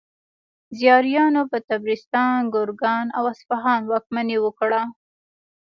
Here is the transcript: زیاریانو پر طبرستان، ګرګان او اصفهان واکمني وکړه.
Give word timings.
زیاریانو 0.79 1.41
پر 1.51 1.61
طبرستان، 1.69 2.37
ګرګان 2.55 3.05
او 3.17 3.23
اصفهان 3.33 3.81
واکمني 3.85 4.37
وکړه. 4.41 4.81